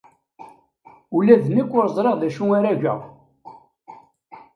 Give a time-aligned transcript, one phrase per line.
[1.17, 2.99] Ula d nekk ur ẓriɣ d acu ara geɣ.